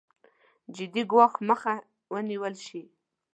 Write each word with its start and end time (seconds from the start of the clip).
جدي 0.75 1.03
ګواښ 1.11 1.33
مخه 1.47 1.73
ونېول 2.13 2.55
شي. 2.65 2.81